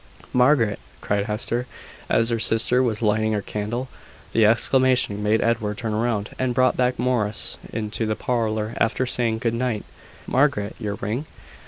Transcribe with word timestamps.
"Margaret!" 0.33 0.79
cried 0.99 1.25
Hester, 1.25 1.67
as 2.09 2.29
her 2.31 2.39
sister 2.39 2.81
was 2.81 3.03
lighting 3.03 3.33
her 3.33 3.41
candle. 3.43 3.87
The 4.33 4.47
exclamation 4.47 5.21
made 5.21 5.41
Edward 5.43 5.77
turn 5.77 5.93
round, 5.93 6.31
and 6.39 6.55
brought 6.55 6.75
back 6.75 6.97
Morris 6.97 7.57
into 7.71 8.07
the 8.07 8.15
parlour 8.15 8.73
after 8.77 9.05
saying 9.05 9.41
`Good 9.41 9.53
night.' 9.53 9.85
"Margaret! 10.25 10.75
your 10.79 10.95
ring?" 10.95 11.27